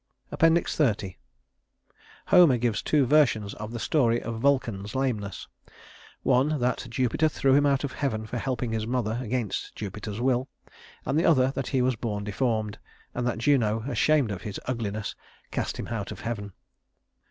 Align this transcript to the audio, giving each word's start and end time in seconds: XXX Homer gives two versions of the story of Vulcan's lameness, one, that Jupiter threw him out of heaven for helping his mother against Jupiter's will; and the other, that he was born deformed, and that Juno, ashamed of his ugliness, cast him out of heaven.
XXX 0.31 1.15
Homer 2.29 2.57
gives 2.57 2.81
two 2.81 3.05
versions 3.05 3.53
of 3.53 3.71
the 3.71 3.77
story 3.77 4.19
of 4.19 4.39
Vulcan's 4.39 4.95
lameness, 4.95 5.47
one, 6.23 6.59
that 6.59 6.87
Jupiter 6.89 7.29
threw 7.29 7.53
him 7.53 7.67
out 7.67 7.83
of 7.83 7.91
heaven 7.91 8.25
for 8.25 8.39
helping 8.39 8.71
his 8.71 8.87
mother 8.87 9.19
against 9.21 9.75
Jupiter's 9.75 10.19
will; 10.19 10.49
and 11.05 11.19
the 11.19 11.25
other, 11.25 11.51
that 11.51 11.67
he 11.67 11.83
was 11.83 11.95
born 11.95 12.23
deformed, 12.23 12.79
and 13.13 13.27
that 13.27 13.37
Juno, 13.37 13.81
ashamed 13.87 14.31
of 14.31 14.41
his 14.41 14.59
ugliness, 14.65 15.15
cast 15.51 15.77
him 15.77 15.87
out 15.89 16.11
of 16.11 16.21
heaven. 16.21 16.53